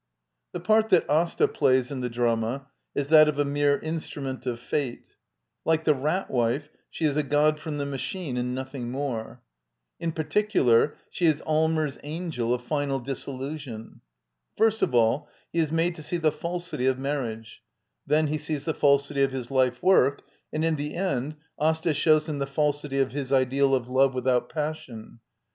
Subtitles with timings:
[0.53, 2.65] The part that Asta plays in the drama
[2.95, 5.13] is that of a mere instrument of fate.
[5.63, 9.43] Like the Rat Wife, she is a god from the machine, and nothing more.
[9.99, 14.01] In particular, she is Allmers' angel of final disillusion.
[14.57, 17.57] First of all, he is made to see the falsity of mar riage,
[18.07, 22.27] then he sees the falsity of his life work, and in the end Asfa ^hnws
[22.27, 25.19] him the faulty nf hjs iHpfll o f love wi tho ut pas sion.